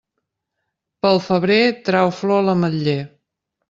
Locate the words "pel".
1.05-1.23